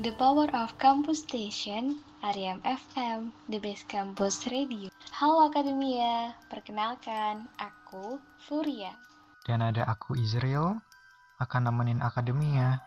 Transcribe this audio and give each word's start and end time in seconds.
The 0.00 0.16
Power 0.16 0.48
of 0.56 0.80
Campus 0.80 1.28
Station, 1.28 2.00
Ariam 2.24 2.64
FM, 2.64 3.36
The 3.52 3.60
Best 3.60 3.84
Campus 3.84 4.48
Radio. 4.48 4.88
Halo 5.12 5.52
Akademia, 5.52 6.32
perkenalkan, 6.48 7.44
aku 7.60 8.16
Furia. 8.48 8.96
Dan 9.44 9.60
ada 9.60 9.84
aku 9.84 10.16
Israel, 10.16 10.80
akan 11.36 11.68
nemenin 11.68 12.00
Akademia 12.00 12.80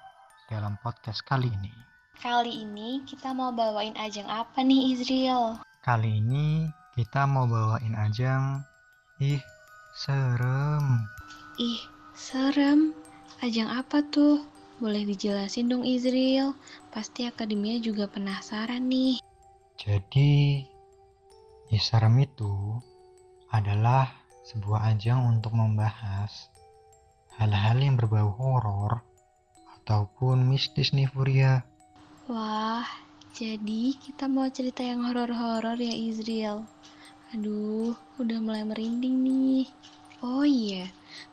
dalam 0.49 0.73
podcast 0.81 1.21
kali 1.21 1.53
ini. 1.53 1.69
Kali 2.17 2.65
ini 2.65 3.05
kita 3.05 3.29
mau 3.29 3.53
bawain 3.53 3.93
ajang 3.93 4.25
apa 4.25 4.65
nih 4.65 4.97
Israel? 4.97 5.61
Kali 5.85 6.17
ini 6.17 6.65
kita 6.97 7.29
mau 7.29 7.45
bawain 7.45 7.93
ajang 7.93 8.65
Ih, 9.21 9.45
serem. 9.93 11.05
Ih, 11.61 11.77
serem. 12.17 12.89
Ajang 13.45 13.69
apa 13.69 14.01
tuh? 14.09 14.52
Boleh 14.81 15.05
dijelasin 15.05 15.69
dong 15.69 15.85
Israel? 15.85 16.57
Pasti 16.89 17.29
akademia 17.29 17.77
juga 17.77 18.09
penasaran 18.09 18.85
nih. 18.89 19.21
Jadi, 19.77 20.63
Ih 21.73 21.81
serem 21.81 22.21
itu 22.21 22.77
adalah 23.49 24.09
sebuah 24.45 24.93
ajang 24.93 25.25
untuk 25.25 25.57
membahas 25.57 26.53
hal-hal 27.37 27.81
yang 27.81 27.97
berbau 27.97 28.29
horor 28.33 29.01
ataupun 29.81 30.45
mistis 30.45 30.93
nih 30.93 31.09
Furia. 31.09 31.65
Wah, 32.29 32.85
jadi 33.33 33.97
kita 33.97 34.29
mau 34.29 34.45
cerita 34.53 34.85
yang 34.85 35.01
horor-horor 35.09 35.81
ya 35.81 35.97
Israel. 35.97 36.69
Aduh, 37.33 37.97
udah 38.21 38.37
mulai 38.37 38.61
merinding 38.61 39.25
nih. 39.25 39.65
Oh 40.21 40.45
iya, 40.45 40.87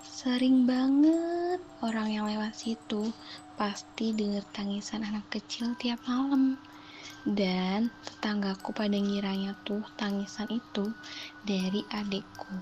Sering 0.06 0.70
banget 0.70 1.58
orang 1.82 2.14
yang 2.14 2.30
lewat 2.30 2.54
situ 2.54 3.10
pasti 3.58 4.14
denger 4.14 4.46
tangisan 4.54 5.02
anak 5.02 5.26
kecil 5.34 5.74
tiap 5.82 5.98
malam. 6.06 6.62
Dan 7.22 7.94
tetanggaku 8.02 8.74
pada 8.74 8.98
ngiranya 8.98 9.54
tuh 9.62 9.86
tangisan 9.94 10.50
itu 10.50 10.90
dari 11.46 11.86
adikku. 11.94 12.58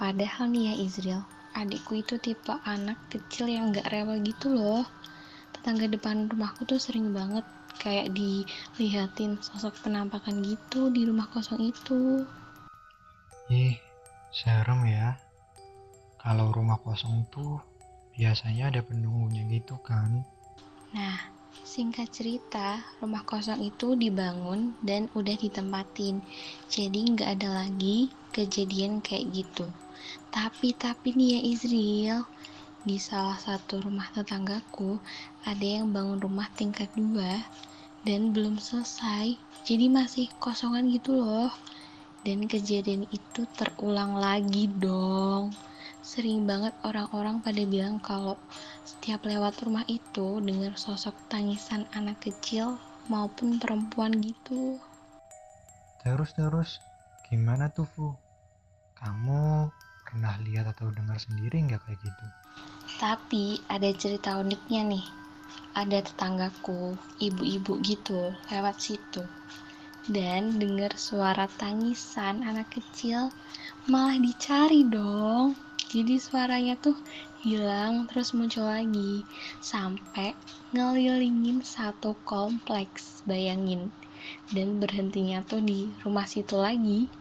Padahal 0.00 0.48
nih 0.48 0.72
ya 0.72 0.74
Israel, 0.80 1.22
adikku 1.52 2.00
itu 2.00 2.16
tipe 2.16 2.56
anak 2.64 2.96
kecil 3.12 3.52
yang 3.52 3.70
gak 3.70 3.92
rewel 3.92 4.18
gitu 4.24 4.50
loh. 4.50 4.84
Tetangga 5.52 5.86
depan 5.86 6.26
rumahku 6.32 6.64
tuh 6.64 6.80
sering 6.80 7.12
banget 7.12 7.44
kayak 7.80 8.12
dilihatin 8.12 9.40
sosok 9.40 9.74
penampakan 9.84 10.40
gitu 10.44 10.88
di 10.88 11.08
rumah 11.08 11.28
kosong 11.28 11.72
itu. 11.72 12.24
Ih, 13.52 13.76
serem 14.32 14.88
ya. 14.88 15.18
Kalau 16.16 16.54
rumah 16.54 16.78
kosong 16.80 17.26
tuh 17.28 17.60
biasanya 18.16 18.72
ada 18.72 18.80
penunggunya 18.84 19.44
gitu 19.48 19.76
kan. 19.82 20.22
Nah, 20.92 21.31
singkat 21.60 22.08
cerita, 22.08 22.80
rumah 23.04 23.20
kosong 23.28 23.60
itu 23.60 23.92
dibangun 23.92 24.72
dan 24.80 25.12
udah 25.12 25.36
ditempatin. 25.36 26.24
Jadi 26.72 27.12
nggak 27.12 27.28
ada 27.36 27.68
lagi 27.68 28.08
kejadian 28.32 29.04
kayak 29.04 29.28
gitu. 29.30 29.68
Tapi 30.32 30.72
tapi 30.72 31.12
nih 31.12 31.28
ya 31.36 31.40
Israel, 31.44 32.18
di 32.82 32.98
salah 32.98 33.38
satu 33.38 33.78
rumah 33.78 34.10
tetanggaku 34.10 34.98
ada 35.46 35.62
yang 35.62 35.94
bangun 35.94 36.18
rumah 36.18 36.50
tingkat 36.58 36.90
dua 36.98 37.38
dan 38.02 38.34
belum 38.34 38.58
selesai 38.58 39.38
jadi 39.62 39.86
masih 39.86 40.26
kosongan 40.42 40.90
gitu 40.90 41.14
loh 41.14 41.54
dan 42.26 42.50
kejadian 42.50 43.06
itu 43.14 43.46
terulang 43.54 44.18
lagi 44.18 44.66
dong 44.66 45.54
sering 46.02 46.40
banget 46.50 46.74
orang-orang 46.88 47.36
pada 47.46 47.62
bilang 47.74 47.96
kalau 48.02 48.34
setiap 48.90 49.20
lewat 49.30 49.54
rumah 49.64 49.86
itu 49.86 50.42
dengar 50.42 50.74
sosok 50.84 51.14
tangisan 51.32 51.82
anak 51.98 52.18
kecil 52.26 52.76
maupun 53.12 53.56
perempuan 53.62 54.12
gitu 54.20 54.78
Terus-terus, 56.02 56.82
gimana 57.30 57.70
tuh 57.70 57.86
Fu? 57.86 58.10
Kamu 58.98 59.70
pernah 60.02 60.34
lihat 60.42 60.66
atau 60.74 60.90
dengar 60.90 61.14
sendiri 61.22 61.62
nggak 61.62 61.78
kayak 61.86 62.00
gitu? 62.02 62.26
Tapi 62.98 63.62
ada 63.70 63.86
cerita 63.94 64.34
uniknya 64.42 64.82
nih. 64.82 65.06
Ada 65.78 66.02
tetanggaku, 66.02 66.98
ibu-ibu 67.22 67.78
gitu, 67.86 68.34
lewat 68.50 68.76
situ. 68.82 69.22
Dan 70.10 70.58
dengar 70.58 70.98
suara 70.98 71.46
tangisan 71.46 72.42
anak 72.42 72.74
kecil, 72.74 73.30
malah 73.86 74.18
dicari 74.18 74.82
dong. 74.82 75.54
Jadi 75.92 76.16
suaranya 76.16 76.72
tuh 76.80 76.96
hilang 77.44 78.08
terus 78.08 78.32
muncul 78.32 78.64
lagi. 78.64 79.28
Sampai 79.60 80.32
ngelilingin 80.72 81.60
satu 81.60 82.16
kompleks, 82.24 83.20
bayangin. 83.28 83.92
Dan 84.48 84.80
berhentinya 84.80 85.44
tuh 85.44 85.60
di 85.60 85.92
rumah 86.00 86.24
situ 86.24 86.56
lagi. 86.56 87.12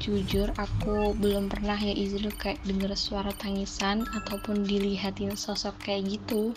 Jujur 0.00 0.56
aku 0.56 1.12
belum 1.20 1.52
pernah 1.52 1.76
ya 1.76 1.92
Izril 1.92 2.32
kayak 2.32 2.64
denger 2.64 2.96
suara 2.96 3.36
tangisan 3.36 4.08
ataupun 4.16 4.64
dilihatin 4.64 5.36
sosok 5.36 5.76
kayak 5.84 6.08
gitu. 6.08 6.56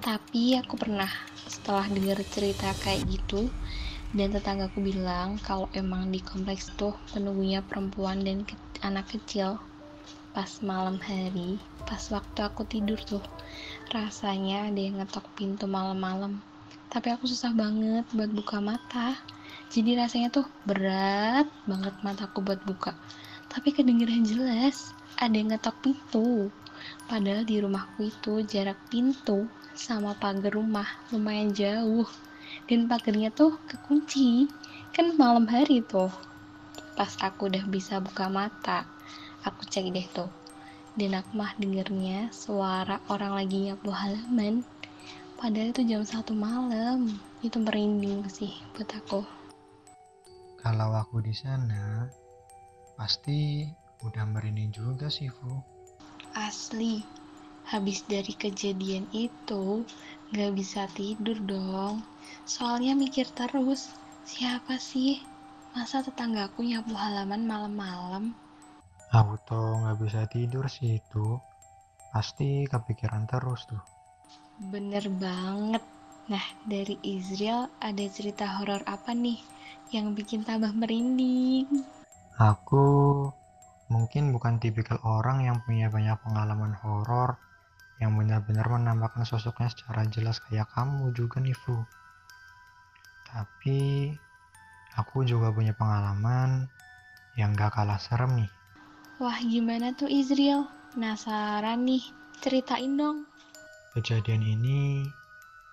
Tapi 0.00 0.56
aku 0.56 0.80
pernah 0.80 1.12
setelah 1.44 1.84
denger 1.92 2.24
cerita 2.24 2.72
kayak 2.80 3.04
gitu 3.04 3.52
dan 4.16 4.32
tetanggaku 4.32 4.80
bilang 4.80 5.36
kalau 5.44 5.68
emang 5.76 6.08
di 6.08 6.24
kompleks 6.24 6.72
tuh 6.80 6.96
penunggunya 7.12 7.60
perempuan 7.60 8.24
dan 8.24 8.48
ke 8.48 8.56
anak 8.80 9.12
kecil 9.12 9.60
pas 10.30 10.62
malam 10.62 10.94
hari 11.02 11.58
pas 11.90 12.06
waktu 12.14 12.40
aku 12.46 12.62
tidur 12.70 12.98
tuh 13.02 13.22
rasanya 13.90 14.70
ada 14.70 14.78
yang 14.78 15.02
ngetok 15.02 15.26
pintu 15.34 15.66
malam-malam. 15.66 16.38
Tapi 16.90 17.10
aku 17.10 17.26
susah 17.26 17.50
banget 17.50 18.06
buat 18.14 18.30
buka 18.30 18.62
mata. 18.62 19.18
Jadi 19.70 19.98
rasanya 19.98 20.30
tuh 20.30 20.46
berat 20.66 21.46
banget 21.66 21.94
mataku 22.06 22.42
buat 22.42 22.62
buka. 22.62 22.94
Tapi 23.50 23.74
kedengeran 23.74 24.22
jelas 24.22 24.94
ada 25.18 25.34
yang 25.34 25.50
ngetok 25.50 25.74
pintu. 25.82 26.50
Padahal 27.10 27.42
di 27.42 27.58
rumahku 27.58 28.10
itu 28.10 28.46
jarak 28.46 28.78
pintu 28.90 29.50
sama 29.74 30.14
pagar 30.18 30.54
rumah 30.54 30.86
lumayan 31.10 31.50
jauh. 31.50 32.06
Dan 32.70 32.86
pagarnya 32.86 33.34
tuh 33.34 33.58
kekunci. 33.66 34.46
Kan 34.94 35.14
malam 35.18 35.46
hari 35.50 35.82
tuh 35.82 36.10
pas 36.98 37.14
aku 37.22 37.50
udah 37.50 37.64
bisa 37.70 38.02
buka 38.02 38.26
mata 38.26 38.84
aku 39.46 39.62
cek 39.68 39.92
deh 39.92 40.06
tuh 40.12 40.30
dan 40.98 41.16
aku 41.20 41.30
mah 41.38 41.52
dengernya 41.56 42.28
suara 42.34 43.00
orang 43.08 43.38
lagi 43.38 43.70
nyapu 43.70 43.88
halaman 43.88 44.66
padahal 45.40 45.72
itu 45.72 45.82
jam 45.86 46.02
satu 46.04 46.36
malam 46.36 47.16
itu 47.40 47.56
merinding 47.56 48.26
sih 48.28 48.52
buat 48.76 48.90
aku 48.92 49.24
Kalau 50.60 50.92
aku 50.92 51.24
di 51.24 51.32
sana, 51.32 52.04
pasti 52.92 53.64
udah 54.04 54.28
merinding 54.28 54.68
juga 54.76 55.08
sih 55.08 55.32
Fu. 55.32 55.56
asli 56.36 57.00
Habis 57.70 58.02
dari 58.10 58.34
kejadian 58.34 59.06
itu, 59.14 59.86
gak 60.34 60.52
bisa 60.58 60.90
tidur 60.90 61.38
dong. 61.46 62.02
Soalnya 62.42 62.98
mikir 62.98 63.30
terus, 63.30 63.94
siapa 64.26 64.74
sih? 64.74 65.22
Masa 65.70 66.02
tetanggaku 66.02 66.66
nyapu 66.66 66.98
halaman 66.98 67.46
malam-malam? 67.46 68.34
Aku 69.10 69.34
tuh 69.42 69.82
nggak 69.82 69.98
bisa 69.98 70.22
tidur 70.30 70.70
sih 70.70 71.02
itu. 71.02 71.34
Pasti 72.14 72.62
kepikiran 72.70 73.26
terus 73.26 73.66
tuh. 73.66 73.82
Bener 74.70 75.02
banget. 75.18 75.82
Nah, 76.30 76.46
dari 76.62 76.94
Israel 77.02 77.66
ada 77.82 78.06
cerita 78.06 78.46
horor 78.46 78.86
apa 78.86 79.10
nih 79.10 79.42
yang 79.90 80.14
bikin 80.14 80.46
tambah 80.46 80.70
merinding? 80.70 81.66
Aku 82.38 82.86
mungkin 83.90 84.30
bukan 84.30 84.62
tipikal 84.62 85.02
orang 85.02 85.42
yang 85.42 85.58
punya 85.66 85.90
banyak 85.90 86.14
pengalaman 86.22 86.78
horor 86.78 87.34
yang 87.98 88.14
benar-benar 88.14 88.70
menampakkan 88.70 89.26
sosoknya 89.26 89.74
secara 89.74 90.06
jelas 90.06 90.38
kayak 90.38 90.70
kamu 90.70 91.10
juga 91.18 91.42
nih 91.42 91.58
Fu. 91.58 91.74
Tapi 93.26 94.14
aku 94.94 95.26
juga 95.26 95.50
punya 95.50 95.74
pengalaman 95.74 96.70
yang 97.34 97.58
gak 97.58 97.74
kalah 97.74 97.98
serem 97.98 98.46
nih. 98.46 98.59
Wah, 99.20 99.36
gimana 99.44 99.92
tuh 99.92 100.08
Israel? 100.08 100.64
Penasaran 100.96 101.84
nih, 101.84 102.00
ceritain 102.40 102.96
dong. 102.96 103.28
Kejadian 103.92 104.40
ini 104.40 105.04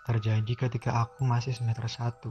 terjadi 0.03 0.67
ketika 0.67 1.07
aku 1.07 1.23
masih 1.23 1.55
semester 1.55 1.87
1. 1.87 2.27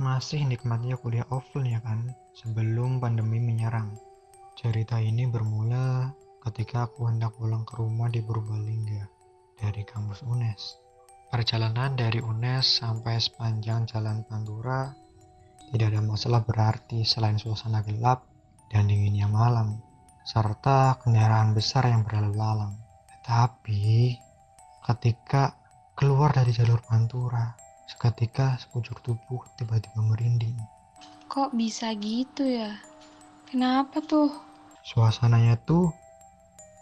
Masih 0.00 0.48
nikmatnya 0.48 0.96
kuliah 0.96 1.28
offline 1.28 1.76
ya 1.76 1.80
kan, 1.84 2.08
sebelum 2.40 3.04
pandemi 3.04 3.36
menyerang. 3.36 4.00
Cerita 4.56 4.96
ini 4.96 5.28
bermula 5.28 6.08
ketika 6.48 6.88
aku 6.88 7.04
hendak 7.04 7.36
pulang 7.36 7.68
ke 7.68 7.76
rumah 7.76 8.08
di 8.08 8.24
Purbalingga 8.24 9.04
dari 9.60 9.84
kampus 9.84 10.24
UNES. 10.24 10.80
Perjalanan 11.28 12.00
dari 12.00 12.24
UNES 12.24 12.80
sampai 12.80 13.20
sepanjang 13.20 13.84
jalan 13.92 14.24
Pantura 14.24 14.88
tidak 15.68 15.92
ada 15.92 16.00
masalah 16.00 16.40
berarti 16.40 17.04
selain 17.04 17.36
suasana 17.36 17.84
gelap 17.84 18.24
dan 18.72 18.88
dinginnya 18.88 19.28
malam, 19.28 19.84
serta 20.24 20.96
kendaraan 21.04 21.52
besar 21.52 21.84
yang 21.92 22.02
berlalu 22.02 22.32
lalang. 22.34 22.74
Tetapi 23.12 24.16
ketika 24.88 25.52
keluar 25.92 26.32
dari 26.32 26.50
jalur 26.50 26.80
Pantura, 26.80 27.52
seketika 27.84 28.56
sekujur 28.56 28.96
tubuh 29.04 29.44
tiba-tiba 29.60 30.00
merinding. 30.00 30.56
Kok 31.28 31.52
bisa 31.52 31.92
gitu 32.00 32.48
ya? 32.48 32.72
Kenapa 33.44 34.00
tuh? 34.00 34.32
Suasananya 34.84 35.60
tuh 35.62 35.92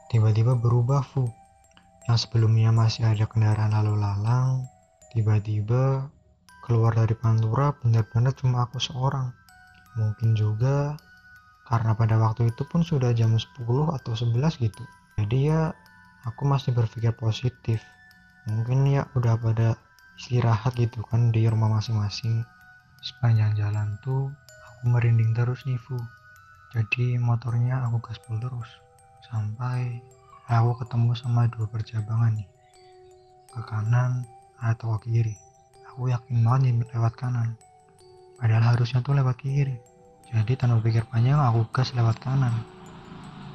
tiba-tiba 0.09 0.55
berubah 0.55 1.03
Fu. 1.03 1.27
Yang 2.11 2.27
sebelumnya 2.27 2.75
masih 2.75 3.07
ada 3.07 3.31
kendaraan 3.31 3.71
lalu 3.75 3.95
lalang, 4.03 4.67
tiba-tiba 5.15 6.11
keluar 6.67 6.95
dari 6.95 7.15
Pantura 7.15 7.75
benar-benar 7.79 8.35
cuma 8.35 8.67
aku 8.67 8.83
seorang. 8.83 9.31
Mungkin 9.95 10.35
juga 10.35 10.99
karena 11.69 11.95
pada 11.95 12.19
waktu 12.19 12.51
itu 12.51 12.63
pun 12.67 12.83
sudah 12.83 13.15
jam 13.15 13.35
10 13.35 13.47
atau 13.95 14.13
11 14.13 14.63
gitu. 14.63 14.83
Jadi 15.19 15.53
ya 15.53 15.73
aku 16.27 16.47
masih 16.47 16.75
berpikir 16.75 17.15
positif. 17.15 17.83
Mungkin 18.51 18.87
ya 18.91 19.07
udah 19.15 19.39
pada 19.39 19.79
istirahat 20.19 20.75
gitu 20.75 21.01
kan 21.07 21.31
di 21.31 21.47
rumah 21.47 21.79
masing-masing. 21.79 22.43
Sepanjang 23.03 23.55
jalan 23.59 23.99
tuh 24.03 24.31
aku 24.67 24.83
merinding 24.91 25.35
terus 25.35 25.63
nih 25.67 25.79
Fu. 25.79 25.95
Jadi 26.73 27.21
motornya 27.21 27.85
aku 27.87 28.01
gaspol 28.01 28.41
terus 28.41 28.69
sampai 29.29 30.03
aku 30.51 30.85
ketemu 30.85 31.17
sama 31.17 31.49
dua 31.49 31.65
percabangan 31.71 32.37
nih 32.37 32.49
ke 33.53 33.61
kanan 33.65 34.29
atau 34.61 35.01
ke 35.01 35.09
kiri 35.09 35.37
aku 35.89 36.13
yakin 36.13 36.45
banget 36.45 36.89
lewat 36.93 37.15
kanan 37.17 37.57
padahal 38.41 38.77
harusnya 38.77 39.05
tuh 39.05 39.17
lewat 39.17 39.37
kiri 39.41 39.77
jadi 40.33 40.57
tanpa 40.57 40.81
pikir 40.81 41.05
panjang 41.13 41.37
aku 41.37 41.69
gas 41.77 41.93
lewat 41.93 42.17
kanan. 42.25 42.65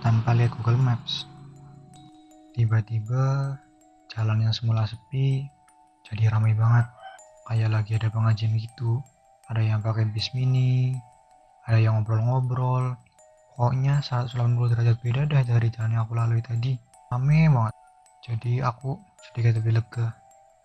Tanpa 0.05 0.37
lihat 0.37 0.53
Google 0.53 0.77
Maps. 0.77 1.25
Tiba-tiba 2.53 3.57
jalan 4.13 4.45
yang 4.45 4.53
semula 4.53 4.85
sepi 4.85 5.41
jadi 6.05 6.29
ramai 6.29 6.53
banget. 6.53 6.85
Kayak 7.49 7.81
lagi 7.81 7.97
ada 7.97 8.13
pengajian 8.13 8.53
gitu. 8.61 9.01
Ada 9.49 9.65
yang 9.65 9.81
pakai 9.81 10.05
bis 10.13 10.29
mini 10.37 10.93
ada 11.65 11.81
yang 11.81 11.97
ngobrol-ngobrol. 11.97 12.93
Pokoknya 13.57 14.05
180 14.05 14.37
derajat 14.69 14.97
beda 15.01 15.21
dah 15.25 15.41
dari 15.41 15.73
jalan 15.73 15.97
yang 15.97 16.05
aku 16.05 16.13
lalui 16.13 16.45
tadi. 16.45 16.77
Rame 17.09 17.49
banget. 17.49 17.73
Jadi 18.21 18.61
aku 18.61 19.01
sedikit 19.25 19.57
lebih 19.57 19.81
lega. 19.81 20.13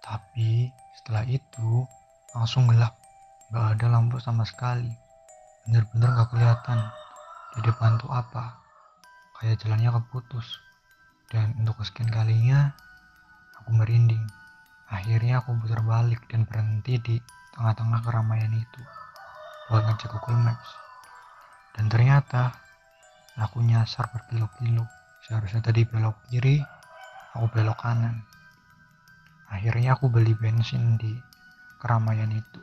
Tapi 0.05 0.69
setelah 0.93 1.25
itu 1.25 1.89
langsung 2.37 2.69
gelap. 2.69 3.01
Gak 3.49 3.81
ada 3.81 3.97
lampu 3.97 4.21
sama 4.21 4.45
sekali 4.45 5.02
bener-bener 5.65 6.09
gak 6.17 6.29
kelihatan 6.35 6.79
di 7.59 7.61
depan 7.67 8.01
tuh 8.01 8.11
apa 8.11 8.59
kayak 9.39 9.61
jalannya 9.63 9.91
keputus 10.03 10.59
dan 11.29 11.55
untuk 11.61 11.79
kesekian 11.81 12.11
kalinya 12.11 12.73
aku 13.63 13.71
merinding 13.77 14.23
akhirnya 14.91 15.41
aku 15.41 15.55
putar 15.61 15.81
balik 15.85 16.21
dan 16.29 16.45
berhenti 16.45 16.99
di 17.01 17.17
tengah-tengah 17.57 18.01
keramaian 18.05 18.53
itu 18.53 18.81
buat 19.71 19.85
ngecek 19.87 20.11
Google 20.13 20.41
Maps 20.51 20.71
dan 21.79 21.89
ternyata 21.89 22.63
Aku 23.41 23.65
nyasar 23.65 24.13
berkilo-kilo. 24.13 24.85
Seharusnya 25.25 25.65
tadi 25.65 25.89
belok 25.89 26.21
kiri, 26.29 26.61
aku 27.33 27.49
belok 27.49 27.81
kanan. 27.81 28.21
Akhirnya 29.49 29.97
aku 29.97 30.13
beli 30.13 30.37
bensin 30.37 31.01
di 31.01 31.17
keramaian 31.81 32.29
itu. 32.29 32.61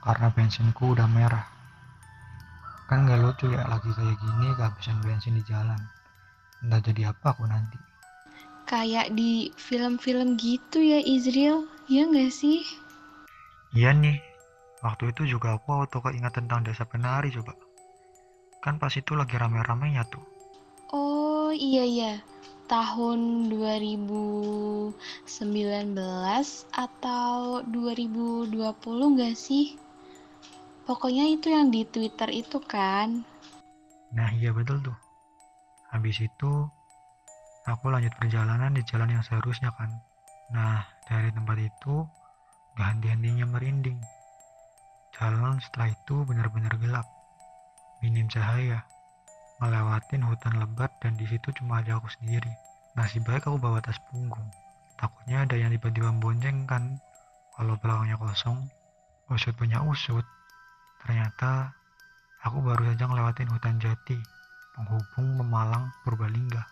Karena 0.00 0.32
bensinku 0.32 0.96
udah 0.96 1.04
merah. 1.04 1.51
Kan 2.92 3.08
gak 3.08 3.24
lucu 3.24 3.48
ya 3.48 3.64
lagi 3.72 3.88
kayak 3.88 4.20
gini 4.20 4.52
kehabisan 4.52 5.00
bensin 5.00 5.32
di 5.32 5.40
jalan. 5.48 5.80
Entah 6.60 6.76
jadi 6.84 7.08
apa 7.08 7.32
aku 7.32 7.48
nanti. 7.48 7.80
Kayak 8.68 9.16
di 9.16 9.48
film-film 9.56 10.36
gitu 10.36 10.76
ya 10.76 11.00
Israel, 11.00 11.64
ya 11.88 12.04
gak 12.04 12.28
sih? 12.28 12.60
Iya 13.72 13.96
nih, 13.96 14.20
waktu 14.84 15.08
itu 15.08 15.24
juga 15.24 15.56
aku 15.56 15.72
auto 15.72 16.04
keingat 16.04 16.36
tentang 16.36 16.68
desa 16.68 16.84
penari 16.84 17.32
coba. 17.32 17.56
Kan 18.60 18.76
pas 18.76 18.92
itu 18.92 19.16
lagi 19.16 19.40
rame-ramenya 19.40 20.04
tuh. 20.12 20.20
Oh 20.92 21.48
iya 21.48 21.88
iya, 21.88 22.20
tahun 22.68 23.48
2019 23.48 24.92
atau 26.76 27.64
2020 27.64 29.16
gak 29.16 29.32
sih? 29.32 29.80
Pokoknya 30.82 31.30
itu 31.30 31.50
yang 31.50 31.70
di 31.70 31.86
Twitter 31.86 32.28
itu 32.30 32.58
kan. 32.62 33.22
Nah 34.12 34.28
iya 34.34 34.50
betul 34.50 34.82
tuh. 34.82 34.98
Habis 35.94 36.26
itu 36.26 36.50
aku 37.68 37.84
lanjut 37.88 38.12
perjalanan 38.18 38.74
di 38.74 38.82
jalan 38.84 39.14
yang 39.14 39.24
seharusnya 39.24 39.70
kan. 39.78 39.90
Nah 40.50 40.82
dari 41.06 41.30
tempat 41.30 41.58
itu 41.62 42.06
gak 42.74 42.98
henti-hentinya 42.98 43.46
merinding. 43.46 44.00
Jalan 45.14 45.60
setelah 45.60 45.92
itu 45.92 46.24
benar-benar 46.24 46.74
gelap 46.80 47.06
minim 48.02 48.26
cahaya, 48.26 48.82
melewatin 49.62 50.26
hutan 50.26 50.58
lebat 50.58 50.90
dan 50.98 51.14
di 51.14 51.22
situ 51.30 51.54
cuma 51.54 51.78
ada 51.78 52.02
aku 52.02 52.10
sendiri. 52.18 52.50
Nasib 52.98 53.22
baik 53.22 53.46
aku 53.46 53.62
bawa 53.62 53.78
tas 53.78 53.96
punggung. 54.10 54.50
Takutnya 54.98 55.46
ada 55.46 55.54
yang 55.54 55.70
tiba-tiba 55.70 56.10
bonceng 56.18 56.66
kan, 56.66 56.98
kalau 57.54 57.78
belakangnya 57.78 58.18
kosong. 58.18 58.66
Usut 59.30 59.54
punya 59.54 59.80
usut, 59.86 60.26
ternyata 61.02 61.74
aku 62.42 62.62
baru 62.62 62.94
saja 62.94 63.04
ngelewatin 63.06 63.50
hutan 63.50 63.76
jati, 63.82 64.18
penghubung 64.74 65.38
Pemalang 65.38 65.90
Purbalingga, 66.02 66.64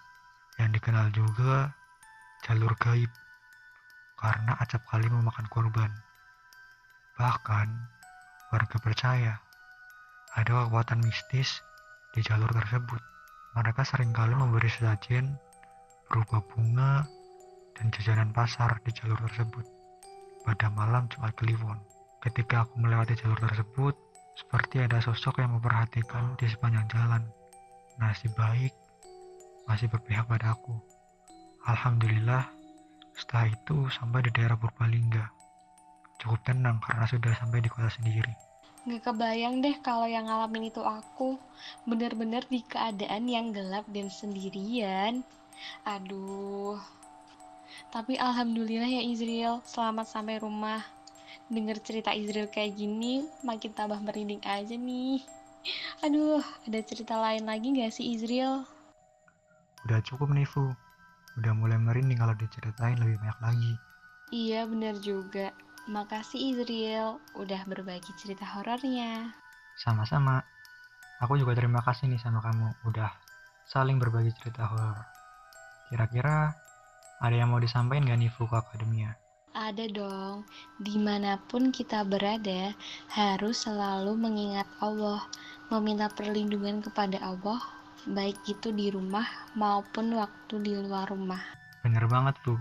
yang 0.59 0.71
dikenal 0.75 1.11
juga 1.15 1.75
jalur 2.47 2.73
gaib, 2.79 3.11
karena 4.17 4.57
acap 4.59 4.83
kali 4.89 5.07
memakan 5.11 5.47
korban. 5.51 5.91
Bahkan, 7.21 7.69
warga 8.51 8.77
percaya 8.81 9.35
ada 10.39 10.67
kekuatan 10.67 11.03
mistis 11.03 11.59
di 12.15 12.23
jalur 12.23 12.51
tersebut. 12.55 13.03
Mereka 13.59 13.83
sering 13.83 14.15
kali 14.15 14.35
memberi 14.35 14.71
sesajen 14.71 15.35
berupa 16.07 16.39
bunga 16.43 17.03
dan 17.75 17.91
jajanan 17.91 18.31
pasar 18.31 18.79
di 18.87 18.95
jalur 18.95 19.19
tersebut. 19.27 19.67
Pada 20.47 20.71
malam 20.71 21.11
Jumat 21.11 21.35
Kliwon, 21.35 21.79
ketika 22.23 22.67
aku 22.67 22.79
melewati 22.79 23.19
jalur 23.19 23.39
tersebut, 23.43 23.95
seperti 24.41 24.81
ada 24.81 25.05
sosok 25.05 25.45
yang 25.45 25.53
memperhatikan 25.61 26.33
di 26.41 26.49
sepanjang 26.49 26.89
jalan. 26.89 27.23
Nasib 28.01 28.33
baik 28.33 28.73
masih 29.69 29.93
berpihak 29.93 30.25
pada 30.25 30.57
aku. 30.57 30.73
Alhamdulillah, 31.69 32.49
setelah 33.13 33.53
itu 33.53 33.93
sampai 33.93 34.25
di 34.25 34.31
daerah 34.33 34.57
Purbalingga. 34.57 35.29
Cukup 36.17 36.41
tenang 36.49 36.81
karena 36.81 37.05
sudah 37.05 37.37
sampai 37.37 37.61
di 37.61 37.69
kota 37.69 37.93
sendiri. 37.93 38.33
Gak 38.89 39.13
kebayang 39.13 39.61
deh 39.61 39.77
kalau 39.85 40.09
yang 40.09 40.25
ngalamin 40.25 40.73
itu 40.73 40.81
aku 40.81 41.37
bener-bener 41.85 42.41
di 42.49 42.65
keadaan 42.65 43.29
yang 43.29 43.53
gelap 43.53 43.85
dan 43.93 44.09
sendirian. 44.09 45.21
Aduh, 45.85 46.81
Tapi 47.93 48.17
alhamdulillah 48.17 48.89
ya 48.89 49.03
Israel, 49.05 49.61
selamat 49.69 50.09
sampai 50.09 50.41
rumah. 50.41 50.81
Dengar 51.51 51.83
cerita 51.83 52.15
Israel 52.15 52.47
kayak 52.47 52.79
gini, 52.79 53.27
makin 53.43 53.75
tambah 53.75 53.99
merinding 53.99 54.39
aja 54.47 54.79
nih. 54.79 55.19
Aduh, 56.07 56.39
ada 56.63 56.79
cerita 56.87 57.19
lain 57.19 57.43
lagi 57.43 57.75
gak 57.75 57.91
sih 57.91 58.15
Israel? 58.15 58.63
Udah 59.83 59.99
cukup 60.07 60.31
nih 60.31 60.47
Fu. 60.47 60.71
Udah 61.43 61.51
mulai 61.51 61.75
merinding 61.75 62.23
kalau 62.23 62.39
diceritain 62.39 63.03
lebih 63.03 63.19
banyak 63.19 63.39
lagi. 63.43 63.73
Iya 64.31 64.63
bener 64.71 64.95
juga. 65.03 65.51
Makasih 65.91 66.55
Israel 66.55 67.19
udah 67.35 67.67
berbagi 67.67 68.15
cerita 68.15 68.47
horornya. 68.47 69.35
Sama-sama. 69.75 70.47
Aku 71.19 71.35
juga 71.35 71.59
terima 71.59 71.83
kasih 71.83 72.07
nih 72.07 72.23
sama 72.23 72.39
kamu 72.47 72.87
udah 72.87 73.11
saling 73.67 73.99
berbagi 73.99 74.31
cerita 74.39 74.71
horor. 74.71 75.03
Kira-kira 75.91 76.55
ada 77.19 77.35
yang 77.35 77.51
mau 77.51 77.59
disampaikan 77.59 78.07
gak 78.07 78.23
nih 78.23 78.31
Fu 78.31 78.47
ke 78.47 78.55
Akademia? 78.55 79.19
Ada 79.71 79.87
dong, 79.87 80.43
di 80.83 80.99
mana 80.99 81.39
pun 81.47 81.71
kita 81.71 82.03
berada 82.03 82.75
harus 83.07 83.71
selalu 83.71 84.19
mengingat 84.19 84.67
Allah, 84.83 85.23
meminta 85.71 86.11
perlindungan 86.11 86.83
kepada 86.83 87.23
Allah, 87.23 87.63
baik 88.03 88.35
itu 88.51 88.75
di 88.75 88.91
rumah 88.91 89.23
maupun 89.55 90.19
waktu 90.19 90.59
di 90.59 90.75
luar 90.75 91.07
rumah. 91.15 91.39
Bener 91.87 92.03
banget 92.11 92.35
Bu. 92.43 92.59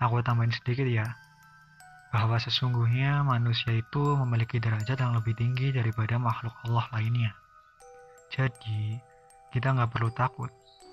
Aku 0.00 0.24
tambahin 0.24 0.48
sedikit 0.48 0.88
ya. 0.88 1.12
Bahwa 2.08 2.40
sesungguhnya 2.40 3.20
manusia 3.20 3.76
itu 3.76 4.00
memiliki 4.24 4.56
derajat 4.56 4.96
yang 4.96 5.12
lebih 5.12 5.36
tinggi 5.36 5.76
daripada 5.76 6.16
makhluk 6.16 6.56
Allah 6.64 6.88
lainnya. 6.96 7.36
Jadi, 8.32 8.96
kita 9.52 9.76
nggak 9.76 9.92
perlu 9.92 10.08
takut 10.16 10.48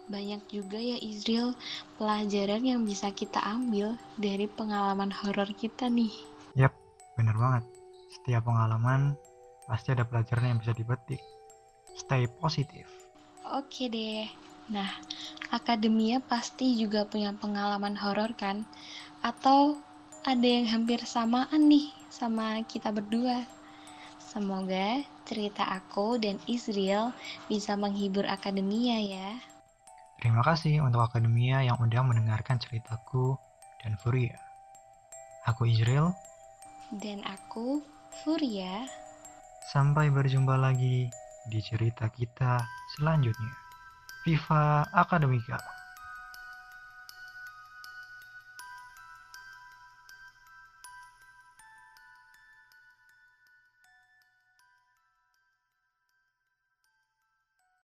banyak 0.07 0.39
juga 0.47 0.79
ya 0.79 0.95
Israel 1.03 1.51
pelajaran 1.99 2.63
yang 2.63 2.81
bisa 2.87 3.11
kita 3.11 3.39
ambil 3.43 3.99
dari 4.15 4.47
pengalaman 4.47 5.11
horor 5.11 5.51
kita 5.55 5.91
nih. 5.91 6.11
Yap, 6.55 6.73
bener 7.19 7.35
banget. 7.35 7.63
Setiap 8.15 8.47
pengalaman 8.47 9.15
pasti 9.67 9.91
ada 9.91 10.07
pelajaran 10.07 10.55
yang 10.55 10.59
bisa 10.63 10.71
dipetik. 10.71 11.19
Stay 11.95 12.27
positif. 12.39 12.87
Oke 13.47 13.91
deh. 13.91 14.27
Nah, 14.67 14.87
akademia 15.51 16.19
pasti 16.19 16.75
juga 16.75 17.07
punya 17.07 17.31
pengalaman 17.35 17.95
horor 17.95 18.35
kan? 18.35 18.67
Atau 19.23 19.79
ada 20.27 20.43
yang 20.43 20.67
hampir 20.67 20.99
samaan 21.07 21.71
nih 21.71 21.87
sama 22.11 22.59
kita 22.67 22.91
berdua. 22.91 23.47
Semoga 24.19 25.03
cerita 25.23 25.63
aku 25.63 26.19
dan 26.19 26.35
Israel 26.51 27.15
bisa 27.47 27.79
menghibur 27.79 28.27
akademia 28.27 28.99
ya. 28.99 29.29
Terima 30.17 30.41
kasih 30.41 30.81
untuk 30.81 31.05
Akademia 31.05 31.61
yang 31.61 31.77
udah 31.77 32.01
mendengarkan 32.01 32.57
ceritaku 32.57 33.37
dan 33.85 33.93
Furia. 34.01 34.33
Aku 35.45 35.69
Israel. 35.69 36.17
Dan 36.89 37.21
aku 37.21 37.85
Furia. 38.25 38.89
Sampai 39.69 40.09
berjumpa 40.09 40.57
lagi 40.57 41.05
di 41.47 41.59
cerita 41.61 42.09
kita 42.09 42.65
selanjutnya. 42.97 43.53
Viva 44.25 44.83
Akademika. 44.89 45.76